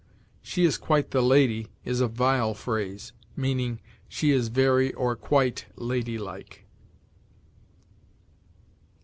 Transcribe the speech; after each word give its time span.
"She 0.41 0.65
is 0.65 0.79
quite 0.79 1.11
the 1.11 1.21
lady," 1.21 1.67
is 1.85 2.01
a 2.01 2.07
vile 2.07 2.55
phrase, 2.55 3.13
meaning, 3.35 3.79
"She 4.07 4.31
is 4.31 4.47
very 4.47 4.91
or 4.95 5.15
quite 5.15 5.67
ladylike." 5.75 6.65